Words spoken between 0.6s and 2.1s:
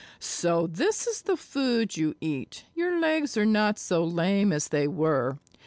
this is the food